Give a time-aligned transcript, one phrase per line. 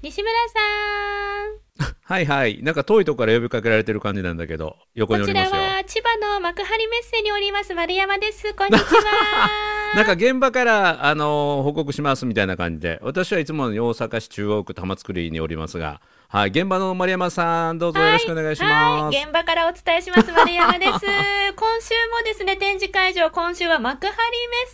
[0.00, 0.60] 西村さ
[2.02, 2.62] はいはい。
[2.62, 5.20] なんか遠いとこから呼びかけられてる感じなんだけど、横ん。
[5.20, 5.68] こちらにおりますよ。
[5.72, 8.54] は千葉の幕張メッセにおります丸山です。
[8.54, 9.50] こんにちは。
[9.96, 19.14] なんか現場から、あのー報告しますみたいな感じで、私はいつも大阪市中央区玉造におりますが、はい、現場の丸山さん、どうぞよろしくお願いします。
[19.16, 20.90] はい、現場からお伝えします丸山です。
[21.56, 24.16] 今週もですね、展示会場、今週は幕張メ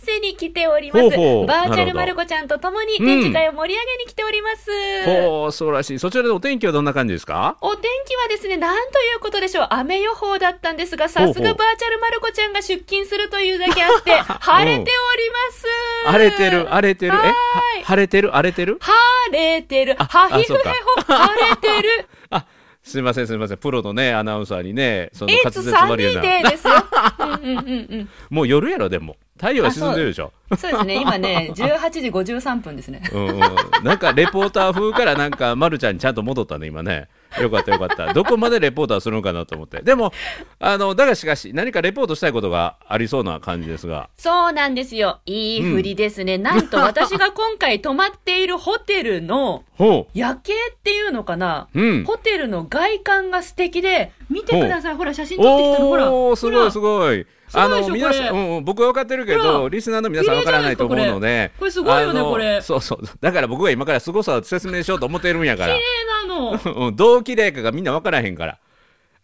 [0.01, 1.03] ッセに来ております。
[1.03, 4.69] ほうほうバーチャルなるほどまる子ちゃんと共に展示会を盛り上げに来ております。
[5.05, 5.99] ほう、そうらしい。
[5.99, 7.55] そちらでお天気はどんな感じですか？
[7.61, 9.67] お天気はですね、なんということでしょう。
[9.69, 14.11] 雨予報だったんですが、さすがバーチャルまる子ちゃんが出勤するというだけあって、
[14.43, 15.65] 晴れております。
[16.07, 17.13] 荒れてる、荒れてる。
[17.23, 18.77] え晴れてる、荒れてる？
[18.81, 19.95] 晴れてる。
[19.99, 22.07] あはひふへほ、晴れてる。
[22.29, 22.45] あ、
[22.83, 23.57] すいませんすいません。
[23.57, 26.21] プロのね、アナウンサーにね、そのい滑つサニ舌悪いような。
[26.21, 26.73] ーデーですよ。
[27.19, 28.09] うんうんうんうん。
[28.29, 29.17] もう夜やろ、でも。
[29.37, 30.31] 太陽は沈んでるでしょ。
[30.57, 33.01] そうですね、今ね、18時53分ですね。
[33.11, 33.39] うんうん、
[33.83, 37.09] なんかレポーター風からなんか、ま、るちゃんにちゃんと戻ったね今ね
[37.41, 40.13] よかったよかったどこまでレポーターするのかなと思ってでも
[40.59, 45.19] あのだがしかし何かレポートしたいことがありそうな感じですがそうなんですよ。
[45.25, 46.37] いい振りですね。
[46.37, 54.95] なんと私が今回泊まっているホテルのほ夜景っていうのかな、ううんホテルの外観が素敵で、見てください。
[54.95, 55.89] ほら、写真撮ってきたの。
[55.89, 56.11] ほら。
[56.11, 56.81] おーすごいすい。
[56.81, 61.51] ごいあの皆さん、うんうん僕は分かってるけどリスナーの皆さん分からないと思うので。
[61.59, 61.71] これ。
[61.71, 62.61] すごいよねこれ。
[62.61, 65.75] そうそうだから僕が今から凄さを説明しようと思っているんやから。
[65.75, 66.85] 綺麗なの。
[66.87, 68.57] うんどう綺麗かがみんな分からへんから。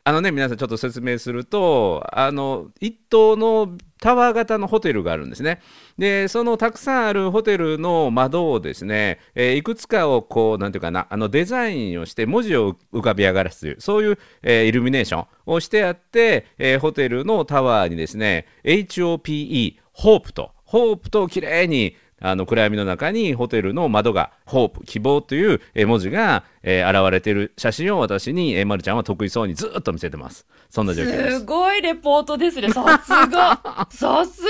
[0.04, 5.62] あのね、皆さんちょっと説明すると、あの、一棟のタワー型のホテルがあるんですね。
[6.00, 30.46] で、そのたくさんあるホテルの窓をですね、えーいくつかをこう、なんていうかな、あのデザインをして文字を浮かび上がらすという、そういう、えーイルミネーションをしてあって、えーホテルのタワーにですね、HOPE、ホープと、ホープと綺麗にあの暗闇の中にホテルの窓が「ホープ希望」というえー文字が、えー現れている写真を私に、えー、まるちゃんは得意そうにずっと見せてます。
[30.70, 31.40] そんな状況です。
[31.40, 32.70] すごいレポートですね。
[32.70, 33.88] さすが。
[33.90, 34.42] さす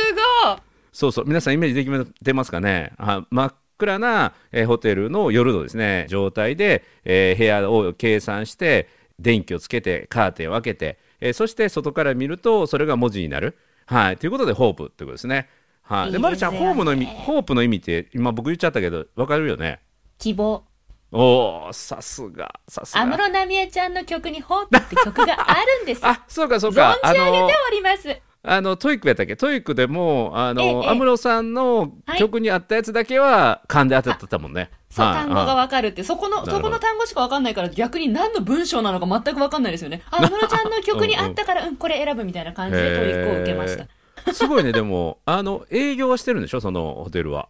[0.45, 0.61] が。
[0.91, 1.25] そうそう。
[1.25, 2.91] 皆さんイメージできてますかね？
[2.97, 13.57] あ真っ暗な、えーホテルの夜のですね状態で、えー部屋を計算して電気をつけてカーテンを開けて、えーそして外から見るとそれが文字になる。
[13.85, 14.17] はい。
[14.17, 15.47] ということで hope ということですね
[15.83, 19.81] はい、でまるちゃん hope の意味 hope の意味って今僕言っちゃったけどわかるよね？
[20.17, 20.63] 希望。
[21.11, 23.01] おおさすがさすが。
[23.01, 26.01] 安室奈美恵ちゃんの曲に hope って曲があるんです。
[26.07, 28.17] あそうかそう存じ上げております。
[28.43, 29.35] あの TOEIC やったっけ？
[29.35, 30.73] TOEIC でもあええ。
[30.73, 32.19] の安室さんのはい。
[32.19, 40.01] 曲にあったやつだけは勘で当ててたもんね、そう、はい単語がわかるって、そこの、そこの単語しかわかんないから、逆に何の文章なのか全くわかんないですよね。
[40.09, 43.85] あ、安室ちゃんの曲にあったから、うん、これ選ぶみたいな感じで TOEIC を受けました。
[44.25, 45.19] たすごいねでも。
[45.25, 46.61] あの営業はしてるんでしょ？
[46.61, 47.49] そのホテルは。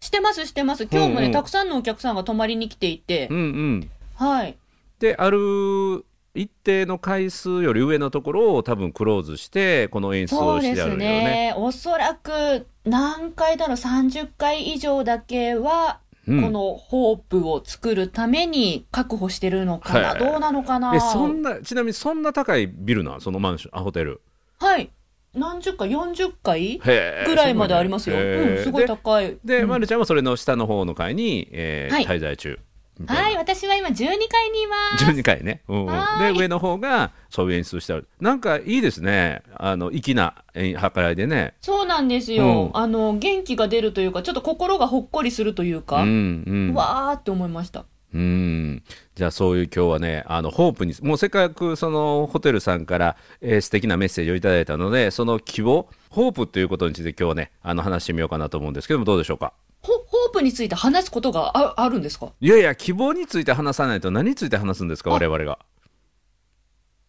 [0.00, 0.88] してます、してます。
[0.90, 1.32] 今日もね、うんうん。
[1.32, 3.28] たくさんのお客さんが泊まりに来ていて。
[3.30, 3.90] うん、うん。
[4.14, 4.56] はい。
[4.98, 11.06] である一定の回数より上のところを多分クローズしてこの演出そうですをしてあるよね。
[11.06, 11.54] ね。
[11.56, 16.42] おそらく、何回だろう、30回以上だけは、うん。
[16.42, 20.18] このホープを作るために確保してるのかな、はい。
[20.20, 20.94] どうなのかな？
[20.94, 23.20] えそんなちなみにそんな高いビルなん？
[23.20, 24.20] そのマンションあホテル。
[24.58, 24.90] はい。
[25.34, 26.78] 何十回 ?40 回？
[27.26, 28.16] ぐらいまでありますよ。
[28.16, 29.38] うん、すごい高い。
[29.44, 29.68] で、うん。
[29.68, 32.06] まるちゃんはそれの下の方の階に、えーはい。
[32.06, 32.58] 滞在中
[33.06, 35.04] はい、私は今12階にいます。
[35.04, 38.06] 12回ね、うんで上の方がそういう演出してある。
[38.20, 39.42] なんかいいですね。
[39.56, 41.54] あの粋なえー計らいでね。
[41.62, 42.76] そうなんですよ、うん。
[42.76, 46.74] あの、元気が出るというか、ちょっと心がほっこりするといううか、んうん。
[46.74, 47.86] わーって思いました。
[48.14, 48.82] うん。
[49.14, 59.52] じゃあそういう今日はねあのホープにもうせっかくそのホテルさんから、えー素敵なメッセージをいただいたのでその希望ホープということについて今日はねあの話してみようかなと思うんですけどもどうでしょうか？
[59.82, 62.32] ホホープについて話すことがああるんですか？
[62.40, 65.10] いやいや希望について話さないと何について話すんですか？
[65.10, 65.14] あ。
[65.14, 65.58] 我々が。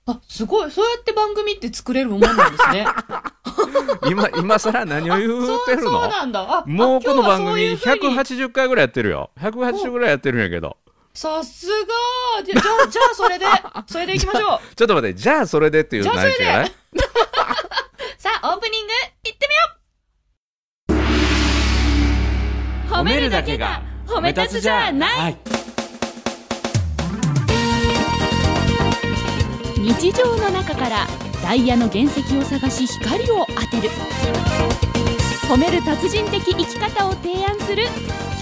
[0.05, 0.69] あ、すごい。
[0.71, 2.85] そうやって番組って作れるもんなんですね。
[4.09, 5.91] 今今更何を言そうってるの？
[6.01, 6.41] そうなんだ。
[6.41, 8.17] あ、もうこの番組あ今日はそういう風に。
[8.17, 9.29] 180回ぐらいやってるよ。
[9.39, 10.75] 180ぐらいやってるんやけど
[11.15, 13.45] さすがじゃ、じゃあ、それで、
[13.87, 14.75] それでいきましょう。
[14.75, 16.71] ちょっと待ってじゃあそれでっていうじゃあそれで何じゃない？
[18.17, 18.93] さあ、オープニング、
[19.25, 19.47] いって
[20.89, 20.99] みよ
[22.89, 22.93] う。
[22.95, 25.33] 褒めるだけが褒め立つじゃない。
[25.33, 25.35] い。
[29.93, 31.07] 日常の中から
[31.43, 33.91] ダイヤの原石を探し光を当てる。
[35.47, 37.87] 褒める達人的生き方を提案する。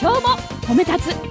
[0.02, 1.31] 今日も褒め立つ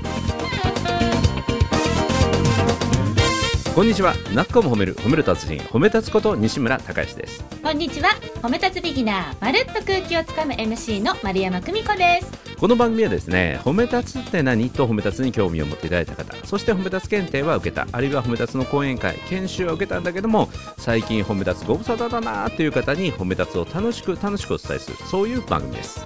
[3.73, 4.15] こんにちは。
[4.35, 7.45] なっこも褒める褒める達人褒め立つこと西村孝之です。
[7.63, 8.11] こんにちは。
[8.43, 12.57] 褒め立つビギナー、まるっと空気をつかむ MC の丸山久美子です。
[12.59, 14.71] この番組はですね褒め立つって何？
[14.71, 26.05] と褒め立つに興味を持っていただいた方そして褒め立つ検定は受けたあるいは褒め立つの講演会研修は受けたんだけども最近褒め立つご無沙汰だなーっていう方に褒め立つを楽しく楽しくお伝えするそういう番組です。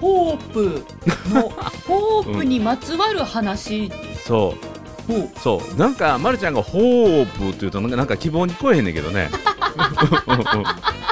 [0.00, 0.82] ホープ
[1.34, 1.50] の
[1.86, 3.90] ホープにまつわる話、
[4.24, 4.79] そうほう
[5.36, 5.76] そう。
[5.76, 9.30] なんか、ま、るちゃんが「ホープ」っていうとなんかなんか希望に聞こえへんねんけどね。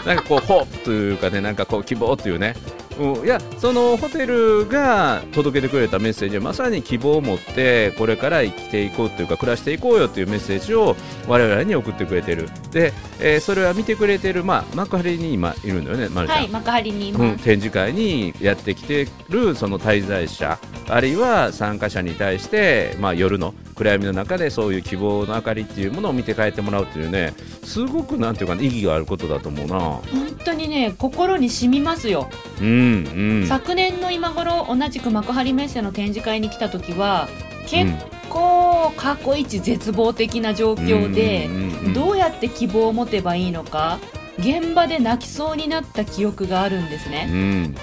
[0.06, 2.55] なんかこう「ホープ」というかねなんかこう希望っていうね
[2.99, 10.97] うん、いやそのホテルが届けてくれたメッセージはまさに希望を持ってこれから生きていこうというか暮らしていこうよっていうメッセージを
[11.27, 12.49] 我々に送ってくれてる。
[12.73, 16.37] で、えーそれは見てくれてる、まあ、幕張に今いるんだよね、ま、るちゃん。
[16.39, 17.09] はい幕張に。
[17.09, 20.59] いうん、ます、展示会にやってきてるその滞在者。
[20.91, 29.79] あるいは参加者に対して、まあ、夜の暗闇の中でそういう希望の明かりっていうものを見て帰ってもらうっていうねすごくなんていうか、ね、意義があることだと思うな。
[29.79, 30.03] 本
[30.45, 32.29] 当にね心に染みますよ、
[32.61, 37.29] うんうん、昨年の今頃同じく幕張メッセの展示会に来た時は
[37.67, 37.93] 結
[38.29, 41.49] 構過去一絶望的な状況で、
[41.94, 43.99] どうやって希望を持てばいいのか
[44.38, 47.75] 現場で泣きそうになった記憶があるんですね、うん。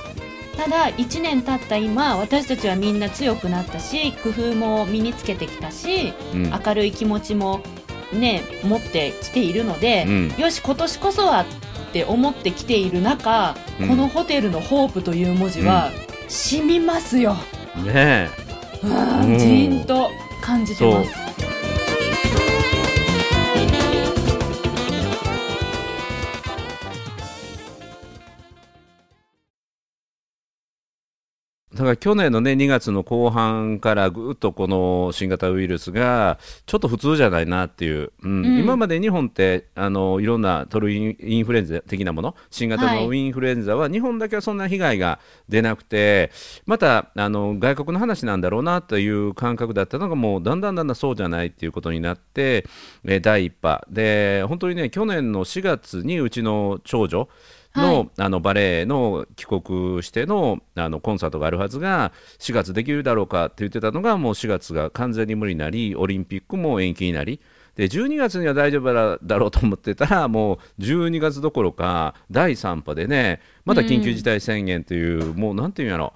[0.58, 6.50] ただ1年経った今私たちはみんな強くなったし工夫も身につけてきたしうん。
[6.50, 7.62] 明るい気持ちも
[8.14, 10.36] ね持ってきているので、うん。
[10.38, 11.46] よし今年こそは
[11.96, 13.88] って思ってきている中、うん。
[13.88, 15.92] このホテルの「ホープ」という文字は、
[16.28, 17.38] 染みますよ。
[17.86, 18.30] ね
[18.84, 18.92] うう
[19.28, 19.40] んん。
[19.40, 20.12] じーんと
[20.42, 21.25] 感じてます
[31.86, 38.46] から去年のね2月の後半からぐっとこの新型ウイルスがちょっと普通じゃないなっていう、うん。
[38.46, 38.60] うん。
[38.60, 43.08] 今まで日本ってあのいろんなトルインフルエンザ的なもの新型はい。
[43.08, 46.32] のインフルエンザは日本だけはそんな被害が出なくて
[46.66, 52.66] またあの外国の話なんだろうなという感覚だったのがもうだんだんだんだんそうじゃないっていうことになって、
[53.06, 53.86] えー第1波。
[53.90, 57.28] で本当にね去年の4月にうちの長女
[57.76, 58.10] の,、はい。
[58.18, 67.40] あのバレエの帰国してのあのコンサートがあるはずが4月できるだろうかって言ってたのがもう4月が完全に無理になりオリンピックも延期になり。
[67.76, 76.14] で12月には大丈夫だだろうと思ってたらもう12月どころか第3波でねまた緊急事態宣言という、もうなんていうんやろ。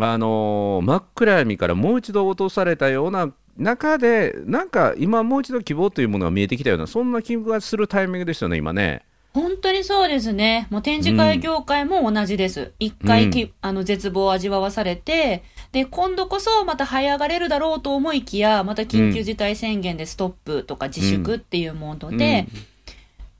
[0.00, 9.04] あのー真っ暗闇からもう一度落とされたような中でなんか今もう一度希望というものが見えてきたようなそんな気がするタイミングですよね今ね。
[9.34, 10.68] 本当にそうですね。
[10.70, 12.72] もう展示会業界も同じです。
[12.78, 15.42] 一回き、あの絶望を味わわされて、
[15.72, 22.46] で、今度こそまた這い上がれるだろうと思いきや、また緊急事態宣言でストップとか自粛っていうモードで、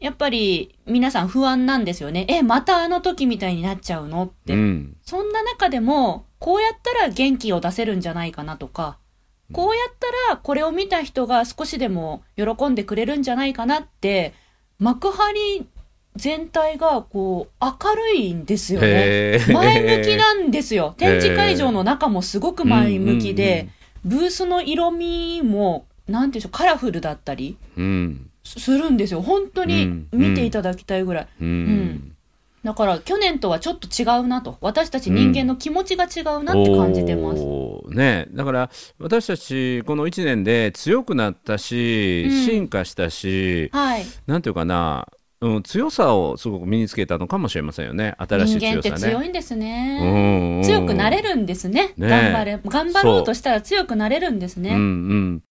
[0.00, 2.26] やっぱり皆さん不安なんですよね。
[2.29, 4.55] え、またあの時みたいになっちゃうのって。
[4.55, 8.99] うんそんな中でも、こうやったら元気を出せるんじゃないかなとか、
[9.52, 14.35] こうやったらこれを見た人が少しでも喜んでくれるんじゃないかなって、
[14.79, 15.67] 幕張
[16.17, 19.41] 全体がこう明るいんですよね。
[19.53, 20.95] 前向きなんですよ。
[20.97, 23.69] 展示会場の中もすごく前向きで、
[24.05, 29.23] ブースの色味も、なんていうんでしょう、カラフルだったりうんすするんですよ。
[29.23, 31.27] 本当にうん見ていただきたいぐらい。
[31.41, 32.15] うんん
[32.63, 34.57] だから去年とはちょっと違うなと。
[34.61, 37.43] 私たち人間の気持ちが違うなって感じてます。
[37.43, 44.05] おーね、だから私たちこの1年で強くなったし、うん進化したしはい。
[44.27, 45.09] なんていうかな、
[45.44, 49.13] うん、強さをすごく身につけたのかもしれませんよね新しい人間って強さね。
[49.13, 49.98] 強いんですね。
[50.01, 51.93] うんうん強くなれるんですね。
[51.98, 52.60] ね頑張れ。
[52.65, 54.70] 頑張ろうとしたら強くなれるんですね。
[54.70, 55.43] うんうん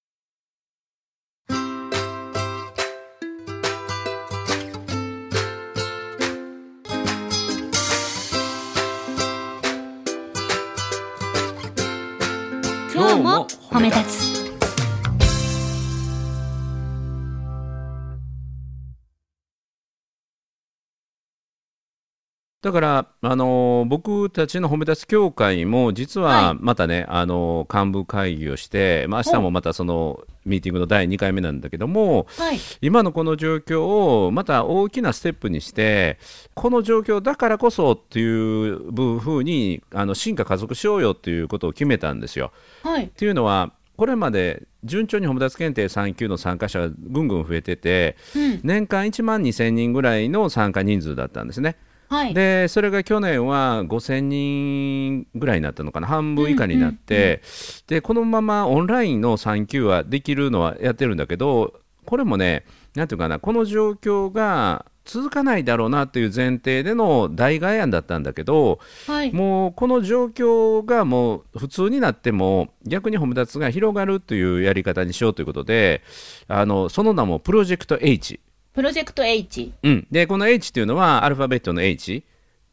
[22.63, 32.60] だから、あのー僕たちの褒め立つ協会も実ははいまたね、あのー幹部会議をして、まあ、明日もまたそのミーティングの第2回目なんだけどもはい。
[32.82, 33.82] 今のこの状況
[34.25, 36.17] をまた大きなステップにして
[36.53, 42.53] この状況だからこそっていうふうにあの進化加速しようよっていうことを決めたんですよ。
[42.82, 43.05] はい。
[43.05, 48.60] っていうのはこれまで順調に褒め立つ検定3級の参加者がぐんぐん増えててうん。
[48.63, 51.75] 年間1万2000人ぐらいの参加人数だったんですね。
[52.13, 52.34] はい。
[52.36, 57.41] でそれが去年は5000人ぐらいになったのかな半分以下になって、
[57.88, 61.74] でこのままオンラインの3級はできるのはやってるんだけど
[62.05, 62.65] これもね
[62.96, 69.34] なんていうかなこの状況が続かないだろうなっていう前提での代替案だったんだけど、はい。
[69.34, 76.03] もうこの状況がもう普通になっても逆に褒め立つが広がるというやり方にしようということで
[76.48, 78.39] あのその名もプロジェクト H、
[78.74, 79.72] プロジェクト H。
[79.84, 82.24] うん、でこの H っていうのはアルファベットの H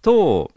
[0.02, 0.50] と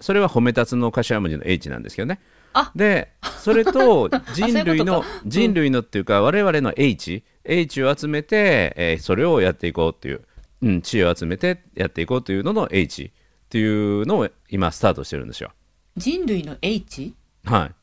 [0.00, 2.20] それは褒め立つの頭文字の H なんですけどね。
[2.52, 2.72] あ。
[2.74, 5.30] でそれと 人類のうん。
[5.30, 10.20] 人類のっていうか我々の H H を集めて、えーそれをやっていこうっていう、
[10.62, 15.52] うん、知恵を集めてやっていこうというのの H っていうのを今スタートしてるんですよ。
[15.96, 17.14] 人類の H?
[17.44, 17.74] はい。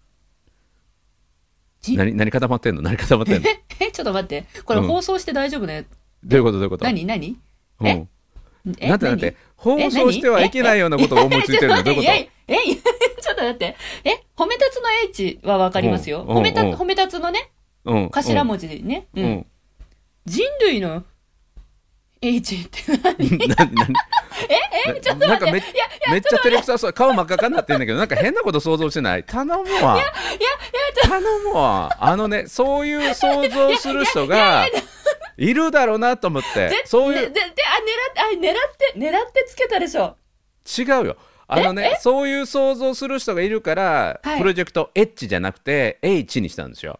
[1.82, 2.82] じ何何固まってんの？
[2.82, 3.50] 何固まってんの？
[3.80, 4.46] え、ちょっと待って。
[4.64, 4.88] これうん。
[4.88, 5.86] 放送して大丈夫ね。
[6.26, 6.54] どういうこと？
[6.54, 6.86] どういうこと？
[6.86, 7.38] 何何？
[7.80, 8.08] うん、え？
[8.80, 8.90] え？
[8.90, 9.36] なんてなんて何？
[9.58, 11.84] 放送してはいけないようなことを思いついてるの？
[11.84, 12.76] どういうこいやいやえ、いや
[13.22, 13.76] ちょっと待って。
[14.04, 16.24] え、褒め立つの H はわかりますよ。
[16.28, 16.38] うん。
[16.38, 16.74] 褒めた、うん。
[16.74, 17.52] 褒め立つのね、
[18.12, 19.08] 頭文字でね。
[19.16, 19.46] ううんん。
[20.26, 21.04] 人類の
[22.30, 23.38] って何？
[23.56, 23.94] 何
[24.88, 25.28] え、ちょっと待って。
[25.28, 25.74] なんかめいや、い
[26.08, 26.94] や、めっちゃ照れくさそう。
[26.94, 29.24] 顔真っ赤かになってんだけどなんか変なこと想像してない？
[29.24, 29.54] 頼む
[29.84, 30.00] わ。
[31.04, 31.96] 頼むわ。
[32.00, 34.66] あのねそういう想像する人が
[35.38, 37.54] いるだろうなと思ってでそういうで、で、であ、狙っ
[38.14, 40.16] て、あ、狙って、狙ってつけたでしょ。
[40.78, 41.18] 違うよ
[41.48, 47.00] あのねそういう想像する人がいるから、はいプロジェクト H じゃなくて H にしたんですよ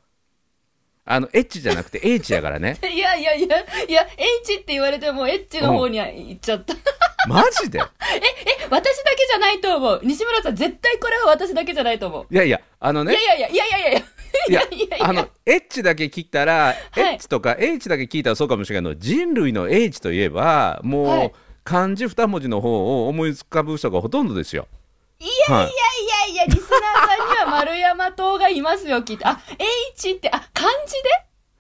[1.08, 4.08] あの H じゃなくて H やからね いやいやいや、いや、
[4.44, 6.74] H って言われても H の方には行っちゃった。
[7.30, 7.80] マジで？
[7.80, 7.84] え、
[8.70, 10.02] 私だけじゃないと思う。
[10.04, 12.34] 西村さん、絶対これは私だけじゃないと思う。
[12.34, 14.02] いやいやあのねいやいやいや、いやいやいやいや。
[14.48, 16.76] いやいやいやあの H だけ聞いたら、い
[17.16, 21.32] H とか H だけ聞いたらそうかもしれないけど人類の H といえばもう、はい
[21.68, 24.68] 漢字二文字の方を思い浮かぶ人がほとんどですよ。
[25.26, 26.82] いやはいいやいやいや、リスナー
[27.18, 29.28] さんには丸山島がいますよ、きっと。
[29.28, 29.40] あ、
[29.96, 31.10] H って、あ、漢字で？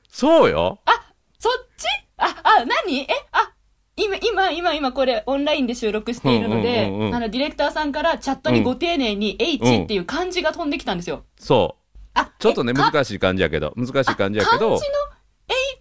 [0.07, 0.79] そうよ。
[0.85, 0.91] あ、
[1.39, 1.85] そっち？
[2.17, 3.01] あ、あ、何？
[3.01, 3.51] え、あ、
[3.95, 11.23] 今、今、今、今、これ、オンラインで収録しているので、うんうんうんうんあの、ディレクターさんからチャットにご丁寧に H っていう漢字が飛んできたんですよ。
[11.39, 11.99] そう。
[12.13, 12.91] あ、ちょっとねえか？
[12.91, 14.79] 難しい漢字やけど難しい漢字やけ漢字のど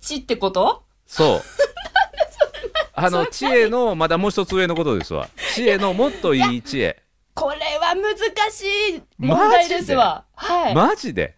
[0.00, 0.84] H ってこと？
[1.06, 1.42] そう。
[2.96, 5.28] あの知恵のまだもう一つ上のことですわ。
[5.54, 7.03] 知恵のもっといい知恵。
[7.34, 8.16] これは難
[8.50, 8.62] し
[8.96, 10.24] い問題ですわ。
[10.34, 10.74] はい。
[10.74, 11.36] マジで？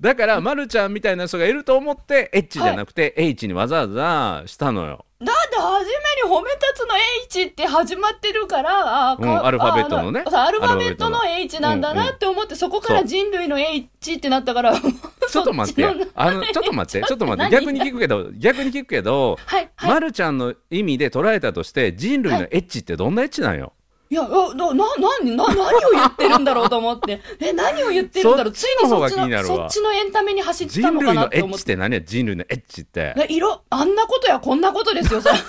[0.00, 5.04] だから、まるちゃんみたいな人がいると思って H じゃなくて H にわざわざしたのよ。
[5.20, 5.90] だって初め
[6.22, 10.22] に褒め立つの H って始まってるから、あかうんアルファベットのね。
[10.24, 15.84] アルファベットの H なんだなって思って、そこから人類の H ってなったから、ちょっと待って。
[16.14, 17.04] あのちょっと待って。
[17.04, 17.56] ちょっと待って。
[17.56, 17.66] 何？
[17.66, 19.90] 逆に聞くけど逆に聞くけど、はい、はい。
[19.90, 23.72] まるちゃんの意味で捉えたとして人類のエッチってどんなエッチなんよ、
[24.10, 27.20] いや、な、な、な、な、何を言ってるんだろうと思って。
[27.40, 31.64] え、何を言ってるんだろうついにそっちのそっちのエンタメに走った人のか類のエッチっなって思って。
[31.64, 31.94] て何？
[31.94, 35.40] や人類のエッチってえ色、あんなことやこんなことですよ、それ も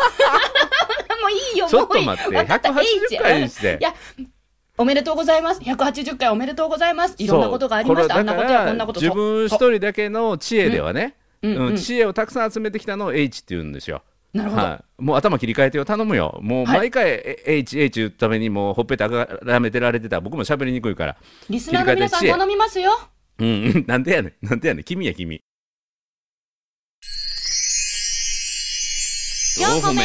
[1.28, 2.06] ういいよ、ちょっもういい。
[2.06, 3.94] と待ってわかった180 H 回にしていや、
[4.78, 5.62] おめでとうございます。
[5.62, 7.16] 180回おめでとうございます。
[7.18, 8.18] いろんなことがありました。
[8.18, 14.04] あんなことやこんなこと自分一人だけの知恵ではね、うんうんうん知恵をたくさん集めてきたのを H って言うんですよ。
[14.34, 14.62] なるほど。
[14.62, 15.86] はい、もう頭切り替えてよ。
[15.86, 16.40] 頼むよ。
[16.42, 16.78] もうはい。
[16.78, 20.18] 毎回え H、H 言うためにもうほっぺたがめてられてた。
[20.18, 21.18] ら僕も喋りにくいから。
[21.50, 22.92] リスナーの皆さん頼みますよ。
[23.40, 23.48] うん。
[23.48, 24.48] う んなんでやねん。
[24.48, 24.84] なんでやねん。
[24.84, 25.42] 君や君。
[29.58, 30.02] 4個目。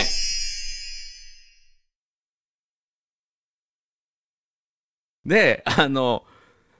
[5.26, 6.24] であの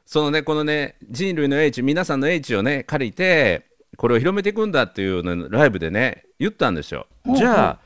[0.06, 7.06] そのねこのね人類の H 皆さんの H をね借りてこれを広めていくんだっていうのをライブでね言ったんですよ。
[7.36, 7.78] じゃあ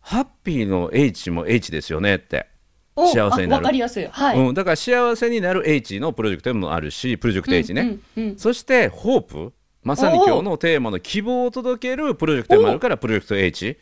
[0.00, 2.46] ハッピーの H も H ですよねって、
[2.94, 3.66] お幸せになる。
[4.36, 8.38] うん、だから幸せになる H のプロジェクトもあるしプロジェクト H ね、うんうんうん。
[8.38, 9.52] そしてホープ。
[9.82, 13.78] まさに今日のテーマの希望を届けるプロジェクトもあるからプロジェクト H、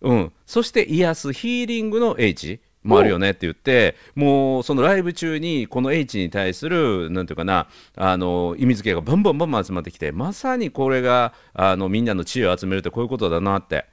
[0.00, 13.86] うん、そして癒すヒーリングの H もあるよねって言ってもうそのライブ中にこの H に対するなんていうかなあの意味付けがバンバンバンバン集まってきてまさにこれがあのみんなの知恵を集めるってこういうことだなって。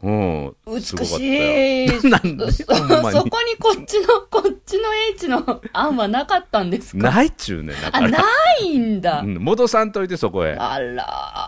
[0.00, 1.86] うん、美しよい。
[2.08, 2.52] なんで？
[2.52, 7.10] そこにこっちの、こっちの H の案はなかったんですか？
[7.10, 8.22] ないっちゅうねあ、ら、な
[8.60, 9.26] いんだう。
[9.26, 10.52] ん、戻さんといてそこへ。
[10.54, 11.47] あら。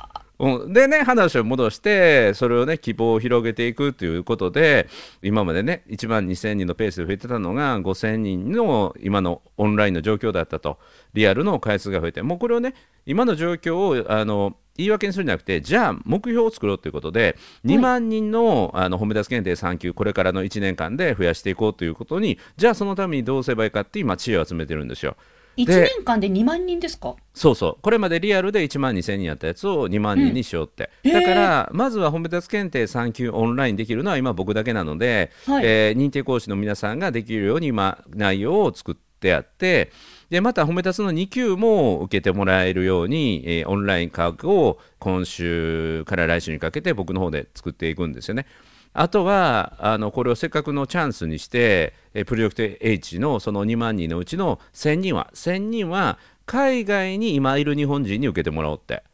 [0.69, 4.89] でね話を戻してそれをね希望を広げていくということで
[5.23, 10.79] 今までね1万2000人のペースで増えてたのが5000人の今のオンラインの状況だったと
[11.13, 25.17] リアルの回数が増えてもうこれをね今の状況をあの言い訳にするんじゃなくてじゃあ目標を作ろうということで2万人のあの褒め出す検定3級これからの1年間で増やしていこうということにじゃあそのためにどうすればいいかって今知恵を集めてるんですよ。
[25.57, 27.17] 1年間で2万人ですか？
[27.35, 27.77] そうそう。
[27.83, 31.13] これまでリアルで1万2000人やったやつを2万人にしようって、うん。
[31.13, 35.65] だからまずは本別検定3級オンラインできるのは今僕だけなので、はい。
[35.65, 39.91] えー認定講師の皆さんができるように今内容を作ってあって
[40.31, 48.47] でまた褒め立つの2級も受けてもらえるように、えーオンライン価格を今週から来週にかけて僕の方で作っていくんですよね。
[48.93, 59.05] あとはあのこれをせっかくのチャンスにして、えープロジェクト H のその2万人のうちの1000人は1000人は海外に今いる日本人に受けてもらおうって。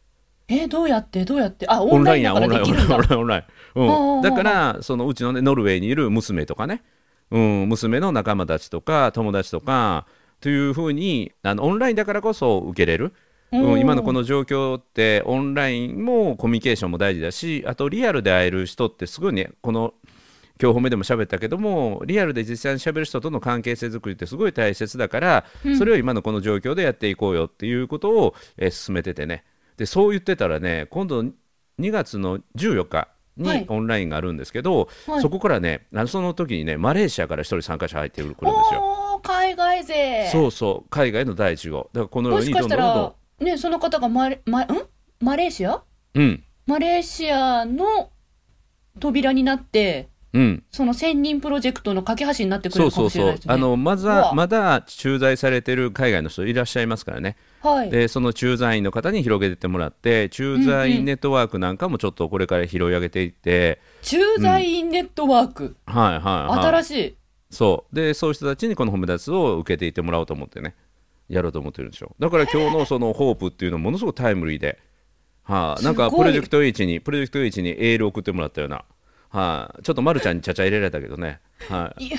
[0.49, 1.25] えーどうやって？
[1.25, 1.67] どうやって？
[1.69, 2.73] あ、オオンラインやオンラインオン。
[2.73, 6.83] ラインオンラインオンライン、うん、だからそのうちのねノルウェーにいる娘とかね、
[7.31, 10.07] うん、娘の仲間たちとか友達とか
[10.41, 13.13] というふうにあのオンラインだからこそ受けれる、
[13.53, 19.95] ううんん、今のこの状況ってオンラインもコミュニケーションも大事だしあとリアルで会える人ってすごいねこの
[20.61, 25.45] 今日褒めでも喋ったけどもリアルで実際に喋る人との関係性作りってすごい大切だから、
[25.77, 29.45] それを今のこの状況でやっていこうよっていうことを、えー進めててね。
[29.77, 31.35] でそう言ってたらね今度2
[31.91, 33.61] 月の14日はい。
[33.61, 35.21] にオンラインがあるんですけど、はい。
[35.21, 39.21] そこからねあのその時にねマレーシアから一人参加者入ってくるんですよ。
[39.23, 40.31] 海外勢。
[40.33, 41.91] そうそう海外の第一号。
[41.93, 44.69] だからこのようにどんどんどんどんら、ね、その方がマレ、ま、ん？
[45.21, 45.83] マレーシア？
[46.15, 46.43] うん。
[46.67, 48.11] マレーシアの
[48.99, 50.65] 扉になって、うん。
[50.71, 53.11] その1000人プロジェクトの架け橋になってくれそうるかそうそう。
[53.11, 53.55] もしれないですね。
[53.55, 54.29] あのまずうわ。
[54.29, 57.91] はまだ駐在されてる海外の人いらっしゃいますからね、はい。
[57.91, 65.77] でその駐在員の方に広げてってもらって駐在員ネットワークなんかもちょっとこれから拾い上げていって、駐在員ネットワーク。
[65.87, 66.67] はいはいはい。
[66.67, 67.17] 新しい。
[67.51, 67.95] そう。
[67.95, 70.75] でそういう人たちにこの褒め立つを受けていってもらおうと思ってね
[71.29, 74.79] やろうと思ってるんですよだから今日のそのホープっていうのものすごくタイムリーで、
[75.43, 78.85] はい、なんかプロジェクト H にプロジェクト H にエールを送ってもらったような、
[79.31, 82.05] はい、ちょっとまるちゃんにちゃちゃ入れられたけどね、はい、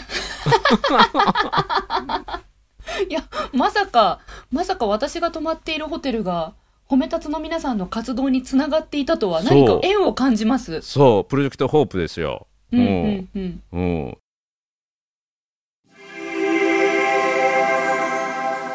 [3.10, 3.24] いや、
[3.54, 4.20] まさか、
[4.52, 6.54] まさか私が泊まっているホテルが、
[6.90, 10.82] 褒め立つの皆さんの活動につながっていたとは、何か縁を感じます。
[10.82, 12.48] そうプロジェクトホープですよ。
[12.72, 12.84] うんう。
[12.84, 13.64] んうん。
[13.74, 13.82] う。
[13.82, 14.18] ん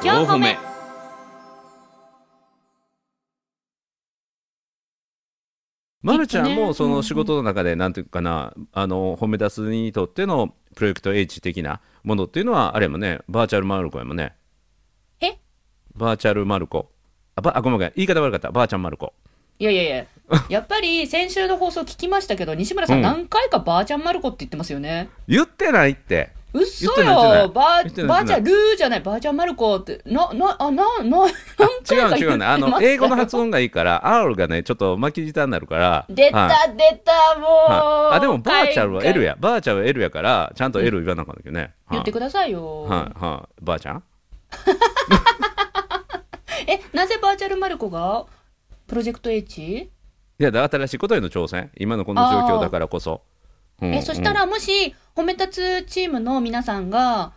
[0.03, 0.59] 4歩目。
[6.03, 13.21] まるちゃんもその仕事の中でなんていうかな、あの褒め出すにとってのプロジェクト H 的なものっていうのはあれもね。
[13.29, 14.35] バーチャルマルコやもんね。
[15.21, 15.39] え？
[15.95, 16.91] バーチャルマルコ。
[17.37, 17.93] あばあごめんごめん。
[17.95, 18.51] 言い方悪かった。
[18.51, 19.15] バーチャルマルコ。
[19.61, 20.07] いやいやいや、
[20.51, 23.01] やっぱり先週の放送聞きましたけど、西村さうん。
[23.01, 25.09] ん何回かばあちゃんまる子って言ってますよね。
[25.29, 27.17] 言ってないってうっそ言ってない。
[27.17, 27.63] 言ってないよば
[28.15, 36.77] ばあちゃん、ルーじゃない、ばあちゃんまる子って、な、な、あ、な、な、何違う違うねあの 英語の発音がいいから R がねちょっと巻き舌になるから出た、はい。
[36.77, 38.17] 出た、もう、はい。
[38.17, 39.29] あでもバーチャルは L や。
[39.31, 39.37] や。
[39.41, 42.85] バーチャルは L やからちゃんと L 言わなあかんだけどね、はい言ってくださいよ。
[42.85, 43.65] はいはい。
[43.65, 44.03] ばあちゃん？
[46.67, 48.25] え、なぜバーチャルマルコが
[48.87, 49.59] プロジェクト H?
[49.63, 49.91] い
[50.39, 51.71] やだ新しいことへの挑戦。
[51.79, 53.23] 今のこの状況だからこそ、
[53.83, 57.33] うんえ、そしたらもし、褒め立つチームの皆さんが、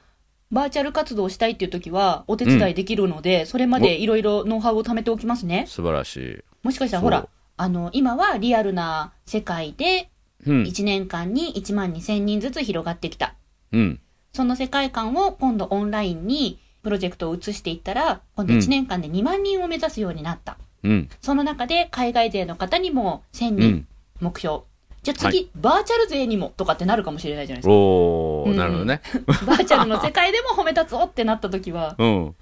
[0.52, 5.66] バーチャル活動をしたいっていう時は、お手伝いできるので、それまでいろいろノウハウを貯めておきますね。
[5.68, 7.28] 素晴らしい、もしかしたら、ほら、
[7.58, 10.10] あの、今はリアルな世界で、
[10.46, 13.34] うん1年間に1万2000人ずつ広がってきた。
[13.72, 14.00] うん、
[14.32, 20.58] その世界観を今度オンラインにプロジェクトを移していったら、今度1年間で2万人を目指すようになった。
[20.84, 23.88] うん、その中で海外勢の方にも1000人うん、
[24.22, 24.62] 目標。
[25.06, 27.74] じゃあ次、はバーチャル勢にもとかってなるかもしれないじゃないですか。
[27.74, 28.58] おー、うん。
[28.58, 29.02] なるほどね。
[29.46, 32.36] バーチャルの世界でも褒め立つおってなった時は、 うん、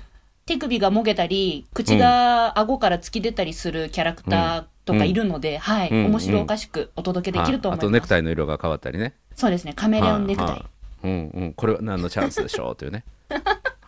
[0.45, 6.06] 手首がもげたり、口が顎から突き出たりするキャラクターとかいるので、はい、うん。
[6.06, 7.84] 面白おかしくお届けできると思います。
[7.84, 9.13] ああとネクタイの色が変わったりね。
[9.36, 10.47] そうですね、カメレオンネクタイ。
[10.47, 10.60] はい。
[10.60, 10.67] はい。
[11.04, 11.32] うん。
[11.34, 12.76] うん、これは何のチャンスでしょう？
[12.78, 13.04] というね。
[13.30, 13.41] はい。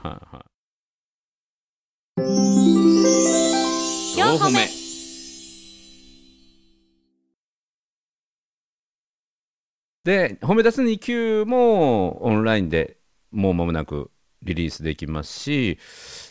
[0.03, 0.45] はい。
[4.17, 4.84] 4歩目
[10.05, 12.97] で、褒め出す2級もオンラインで
[13.31, 14.11] もう間もなく
[14.43, 15.79] リリースできますし、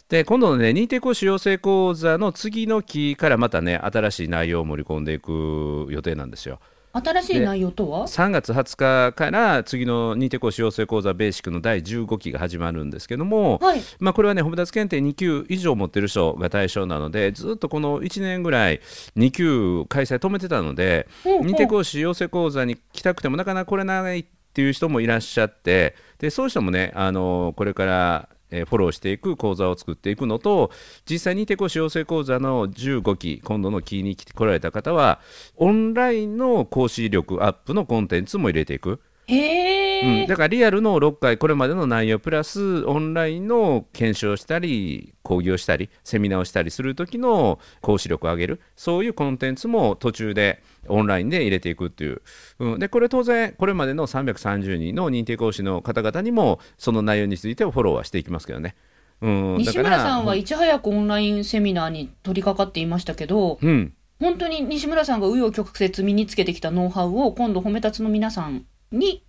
[0.09, 6.61] で、今度のね、認定講師養成講座の次の期からまたね、新しい内容を盛り込んでいく予定なんですよ。
[6.97, 13.81] 新しい内容とは？3月20日から次の認定講師養成講座ベーシックの第15期が始まるんですけども、はい。
[13.99, 18.81] まあ、これはね、褒め立つ検定2級以上持ってる人が対象なので、ずっとこの1年ぐらい
[19.17, 30.71] 2級開催止めてたので、ほうほう認定講師養成講座に来たくてもなかなか来れないっていう人もいらっしゃって、でそういう人もね、あのこれから、えフォローしていく講座を作っていくのと、
[31.09, 35.21] 実際に手越養成講座の15期、今度の期に来て来られた方は、
[35.57, 39.01] オンラインの講師力アップのコンテンツも入れていく。
[39.27, 52.23] へえ、うん、だからリアルの6回これまでの内容プラスオンラインの検証したり講義をしたりセミナーをしたりする時の講師力を上げるそういうコンテンツも途中でオンラインで入れていくっていう、
[52.59, 58.77] うん、でこれ当然これまでの330人の認定講師の方々にもその内容についてはフォローはしていきますけどね。
[59.23, 69.25] うん、西村さんはいち早くオンラインセミナーに取り掛かっていましたけど、うん、本当に西村さんが紆余曲折身につけてきたノウハウを今度褒め立つの皆さんに、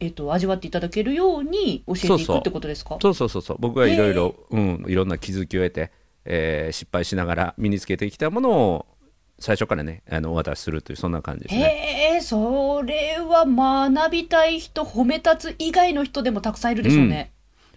[0.00, 2.98] えっと、味わっていただけるように教えていくってことですか？
[3.00, 3.28] そうそう。
[3.28, 5.92] そうそう僕はいろいろうんいろんな気づきを得て、
[6.24, 8.86] えー失敗しながら身につけてきたものを
[9.38, 11.60] 最初からねあのお渡しするというそんな感じですね。
[11.62, 17.32] へえ、それは学びたい人、褒め立つ以外の人でもたくさんいるでしょうね。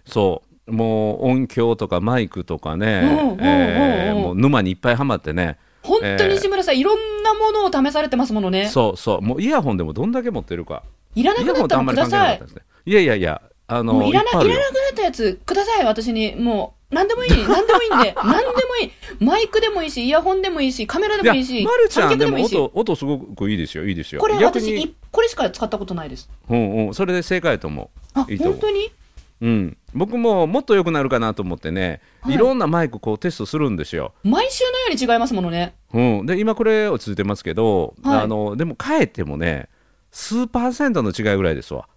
[0.06, 0.72] そう。
[0.72, 3.38] もう音響とかマイクとかね、うんうんうんうん。
[3.42, 5.58] えーもう沼にいっぱいはまってね。
[5.82, 8.68] 本当に西村さん、いろんなものを試されてますものね。
[8.68, 9.20] そうそう。
[9.20, 10.82] もうイヤホンでもどんだけ持ってるか
[11.14, 12.42] いらなくなったらください
[12.86, 14.56] いやいやいやあのいらな、いらなくな
[14.92, 16.34] ったやつください、私に。
[16.36, 17.30] もう、なんでもいい。
[17.30, 18.12] なんでもいいんで。
[18.22, 18.90] なんでもいい。
[19.20, 22.44] マイクでもいいし、イヤホンでもいいし、カメラでもいいいし、や、まるちゃんでも。
[22.44, 26.28] 音音すごくいいですよいいですよこれ私い、これしか使ったことないです。
[26.50, 28.86] うんうんそれで正解と思あ、いい本当に？
[29.40, 35.74] う、うん、僕ももっと良くなるかなと思ってね、はいい、ろんなマイクこうテストするんですよ、毎週のように違いますものね。
[35.94, 39.68] うん、で今これ落ち着いてますけど、はいあのでもかえってもね
[40.14, 41.88] 数パーセントの違いぐらいですわ。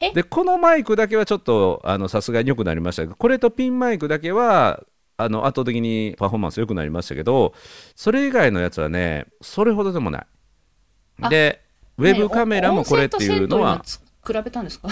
[0.00, 0.10] え？
[0.12, 4.82] でこのマイクだけはちょっとあのさすがに良くなりましたけどこれとピンマイクだけは
[5.16, 7.54] あの圧倒的にパフォーマンス良くなりましたけど
[7.94, 10.26] それ以外のやつはねそれほどでもない。
[11.22, 11.62] あで
[11.98, 13.82] ウェブカメラもこれっていうのは
[14.26, 14.88] 比べたんですか？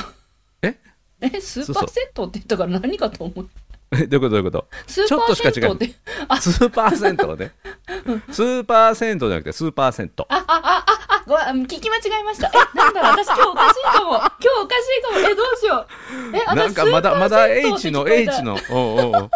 [0.62, 0.78] え？
[1.20, 3.48] え、スーパー銭湯って言ったから何かと思う。
[3.90, 4.30] え どういうこと？
[4.30, 4.68] どういうこと？
[4.86, 6.40] ちょっとーしか違う。
[6.40, 7.52] スーパーセントね。
[8.30, 10.26] スーパーセントじゃなくてスーパーセント。
[10.28, 12.48] あ、あ、あ、あ、ごめん、聞き間違えました。
[12.48, 14.12] え、なんだろう、私今日おかしいかも。
[14.16, 15.18] 今日おかしいかも。
[15.18, 15.86] え、どうしよ
[16.32, 16.36] う。
[16.36, 18.54] え、なんかまだまだ H の H の。
[18.54, 19.30] のおうおう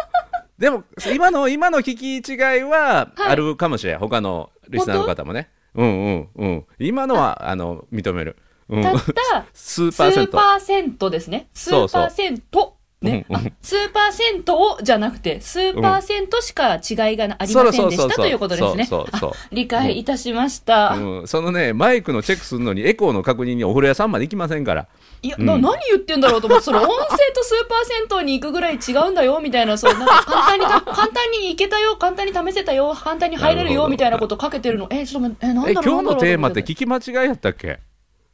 [0.57, 8.37] でも今の今の聞き違いははいあるかもしれん、他のリスナーの方もねうんうんうん今のはあの認める、
[8.69, 11.49] うん、たった、 スースパーセントーパーセントですね。
[11.53, 12.77] スそうそうーパーセント。
[13.03, 13.47] ね、うんうん。
[13.47, 18.85] あスーパーセントをじゃなくて、スーパーセントしか違いがありませんでしたということですね。
[18.85, 20.91] そうそうそうあ理解いたしました。
[20.91, 24.87] うん、そのねマイクのチェックするのにエコーの確認にお風呂屋さんまで行きませんから。
[25.21, 25.45] いや、うん。
[25.45, 26.95] な何言ってんだろうと思って、それ音声
[27.33, 34.87] とスーパー銭湯に行くぐらい違うんだよ、みたいな、そう、なんか簡単にた、 簡単に行けたよ、簡単に試せたよ、簡単に入れるよ、みたいなことかけてるの。
[34.89, 36.61] え、ちょっと待って、え、なんだろうえ今日のテーマって。
[36.61, 37.79] 聞き間違いやったっけ？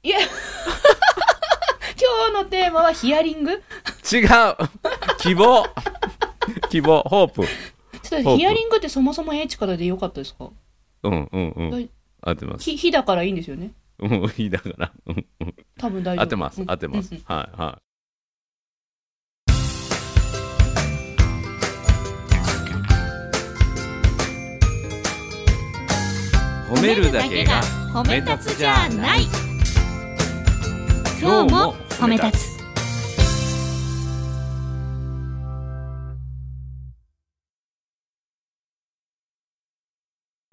[0.02, 0.18] いや、
[2.10, 3.52] 今日のテーマはヒアリング？
[3.52, 3.62] 違う。
[5.20, 5.64] 希望。
[6.70, 7.04] 希望。
[7.04, 7.44] ホープ。
[8.02, 10.50] ちょっとヒアリングってそもそも H からでよかったですか？
[11.04, 11.70] うんうんうん。
[11.70, 11.90] はい
[12.22, 12.64] 合ってます。
[12.64, 13.72] ひ、火だからいいんですよね？
[14.00, 14.92] うんいいだから。
[15.06, 15.56] うんうん。
[15.78, 16.24] 多分大丈夫。
[16.24, 16.62] 合ってます。
[16.62, 16.72] うん。
[16.72, 17.24] 合ってます、うんうん。
[17.26, 17.82] はいはい。
[26.76, 27.62] 褒めるだけが
[27.94, 29.28] 褒め立つじゃない。
[31.22, 32.60] 今日も褒め立つ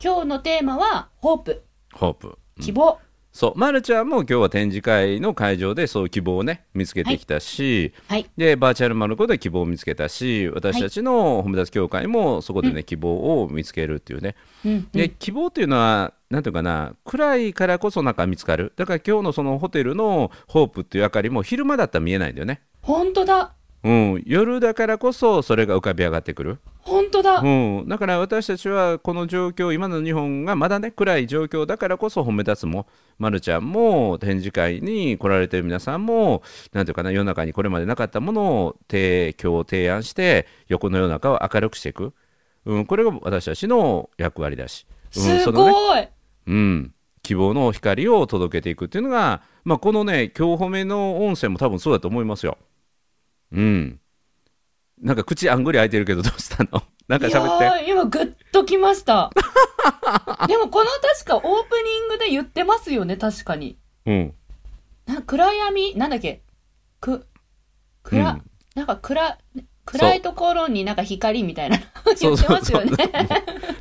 [0.02, 2.38] 今日のテーマは、ホープ、ホープ。
[2.60, 2.98] 希望。
[3.30, 8.26] そう、ま、るちゃんも今日は展示会の会場でそういう希望をね見つけてきたし、はい。
[8.36, 14.34] でバーチャルマルコで希望を見つけたし私たちの褒め立つ協会もそこでね、希望を見つけるっていうね。
[14.64, 14.88] うん、うん。
[14.90, 18.72] で希望っていうのはなんていうかな暗いからこそなんか見つかる。
[18.76, 23.52] だから今日のそのホテルのホープっていう明かりも昼間だったら見えないんだよね、本当だ。
[23.84, 27.38] うん、夜だからこそそれが浮かび上がってくる、本当だ。
[27.38, 42.12] うん、だから私たちはこの状況今の日本がまだね暗い状況だからこそ褒め立つもまるちゃんも展示会に来られてる皆さんもなんていうかな世の中にこれまでなかったものを提供提案して横の世の中を明るくしていく、
[42.64, 44.84] うん、これが私たちの役割だし、
[45.16, 46.08] うん、すごい。
[46.46, 52.58] うん、希望の光を届けていくっていうのが、まあ、このね今日褒めの音声も多分そうだと思いますよ。
[53.52, 54.00] うん。
[55.02, 56.82] なんか口あんぐり開いてるけどどうしたの？
[57.08, 57.84] なんか喋って。
[57.86, 59.30] ー今グッときました。
[60.48, 63.78] でもこの確かオープニングで言ってますよね、確かに。
[64.06, 64.34] うん。
[65.06, 66.42] な暗闇、なんだっけ？
[67.00, 67.26] く、
[68.02, 69.38] 暗、うんなんか暗、
[69.86, 71.78] 暗いところになんか光みたいな
[72.20, 72.90] 言ってますよね。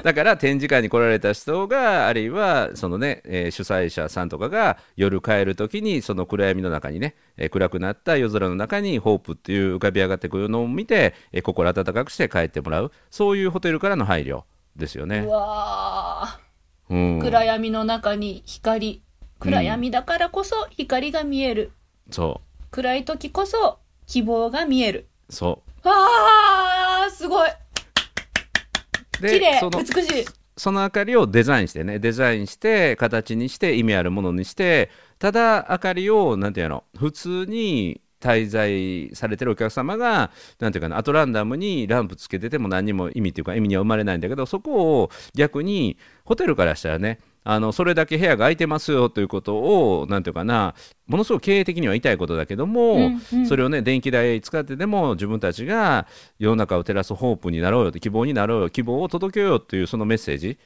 [0.03, 14.43] だから展示会に来られた人があるいはそのね、えー主催者さんとかが夜帰る時にその暗闇の中にね、えー暗くなった夜空の中にホープっていう浮かび上がってくるのを見て、えー心温かくして帰ってもらうそういうホテルからの配慮
[14.75, 15.29] ですよねう。
[15.29, 16.39] わ
[16.89, 19.01] うんー暗闇の中に光。
[19.39, 21.71] 暗闇だからこそ光が見える。
[22.11, 22.41] そ
[22.71, 25.07] 暗い時こそ希望が見える。
[25.29, 27.49] うそあー、すごい。
[27.49, 27.55] う
[29.21, 30.25] 綺麗その美しい。
[30.57, 50.73] その明かりをデザインしてねデザインして形にして意味あるものにしてただ明かりをなんていうの普通に滞在されてるお客様がなんていうかなアトランダムにランプつけてても何にも意味っていうか意味には生まれないんだけどそこを逆にホテルからしたらねあのそれだけ部屋が空いてますよということをなんていうかな
[51.05, 56.07] ものすごく経営的には痛いことだけども、うんうんそれをね電気代使ってでも自分たちが
[56.39, 60.57] 世の中を照らすホープになろうよって希望になろうよ希望を届けようっていうそのメッセージ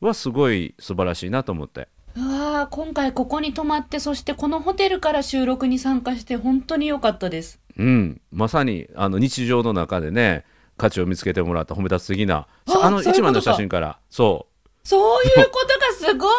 [0.00, 7.60] はすごい素晴らしいなと思ってうわー、今回ここに泊まって、そしてこのホテルから収録に参加して本当に良かったです。
[7.76, 10.44] うんまさにあの日常の中でね
[10.76, 14.57] 価値を見つけてもらった褒め立つ的なああの一枚の写真からそう
[14.88, 16.30] そういうことがすごい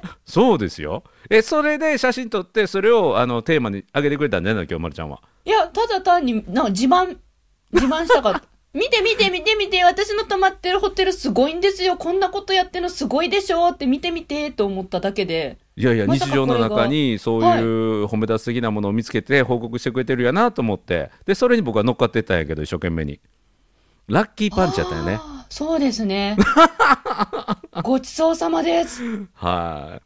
[0.24, 7.16] そうですよえそれで写真撮ってそれをあのテーマに上げてくれたんじゃないの今日まるちゃんはいや、ただ単に、なんか自慢、
[7.72, 8.42] 自慢したかった。
[8.74, 11.96] 見て見て見て見て、私の泊まってるホテルすごいんですよ。
[11.96, 15.58] こんなことやってるのすごいでしょって見て見てと思っただけで。
[15.76, 23.20] いやいやま日常の中にそうはいいう褒め立つ的なものを見つけて報告してくれてるやなと思ってでそれに僕は乗っかってったんやけど一生懸命に
[24.06, 26.36] ラッキーパンチやったよねそうですね。
[27.80, 29.02] ごちそうさまです。
[29.32, 30.02] はい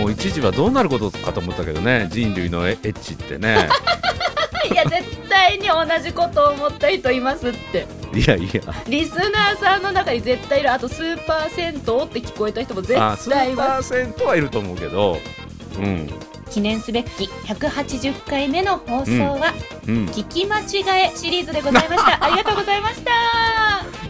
[0.00, 3.68] もう一時はどうなることかと思ったけどね人類のエエッチってね
[4.70, 7.86] いや、絶対に同じことを思った人いますって。
[8.14, 10.72] いやいやリスナーさんの中に絶対いる。
[10.72, 12.94] あと、スーパー銭湯って聞こえた人も絶
[13.28, 13.90] 対います。
[13.90, 15.18] パーセントはいると思うけど
[15.78, 16.08] うん
[16.52, 19.54] 記念すべき180回目の放送は、
[19.88, 20.06] うん。
[20.06, 22.22] 聞き間違えシリーズでございました。
[22.24, 23.10] ありがとうございました。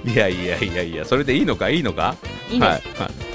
[0.05, 1.71] いやいやいやいやそれでいいのか？
[1.71, 2.17] いいのか？
[2.51, 2.69] いいです。
[2.69, 2.81] はい。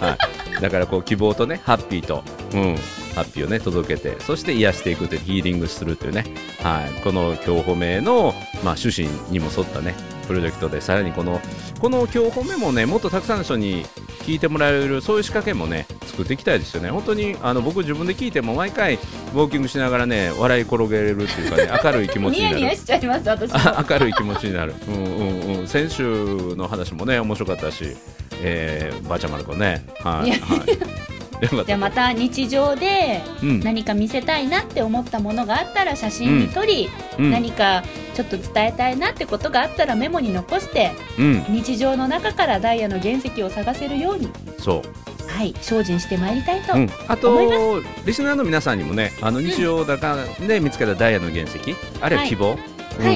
[0.02, 0.10] はい。
[0.10, 0.18] は
[0.60, 2.76] い、だからこう希望とねハッピーと、うん、
[3.16, 6.26] ハッピーをね届けてそして癒していくというヒーリングするというね、
[6.62, 9.96] はい、この今日褒めの、まあ、趣旨にも沿ったね
[10.28, 11.40] プロジェクトでさらにこの
[11.80, 13.86] この今日褒めもねもっとたくさんの人に
[14.26, 16.90] 聞いてもらえるそういう仕掛けもね作っていきたいですよね。
[16.90, 22.56] 本当にあの僕自分で聞いても毎回ウォーキングしながらね笑い転げれるっていうかね 明るい気持ちになる。
[22.58, 23.52] ニヤニヤしちゃいます、私
[23.90, 27.96] 明るい気持ちになる、うんうんうん、先週の話もね面白かったし、
[28.42, 31.17] えー、ばあちゃまる子ね、はいはい、
[31.66, 33.60] じゃあまた日常でうん。
[33.60, 37.32] 何か見せたいなって思ったものがあったら写真に撮り、うん。
[37.32, 44.30] 何かちょっと伝えたいなってことがあったらメモに残してうん、日常の中からダイヤの原石を探せるように。
[44.60, 47.48] そう、はい精進してまいりたいと、うん、あ思い
[47.82, 50.16] とリスナーの皆さんにもねあの日常だか
[50.48, 52.60] で見つけたダイヤの原石、あるいは希望、はい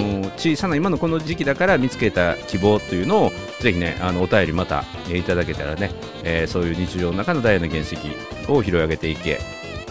[0.04, 5.92] うん小さな今のこの時期だから見つけた希望というのをぜひねあのお便りまた、えーいただけたらね、
[6.24, 7.96] えーそういう日常の中のダイヤの原石
[8.48, 9.40] を拾い上げていけ。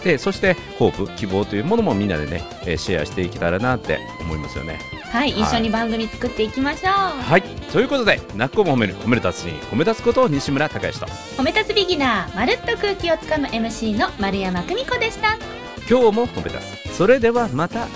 [0.03, 4.79] でそしてホープ希望というものもみんなでね、えーシェアしていけたらなって思いますよね。
[5.11, 5.41] はい、はい。
[5.41, 7.41] 一緒に番組作っていきましょう、はい。
[7.71, 11.05] ということで「なっこも褒める褒める達人褒め立つこと西村孝之と。
[11.37, 15.37] 褒め立つビギナーまるっと空気をつかむ MC の丸山久美子でした
[15.89, 16.57] 今日も褒め立
[16.89, 17.87] つそれではまた